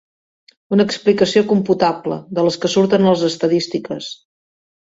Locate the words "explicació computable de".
0.91-2.47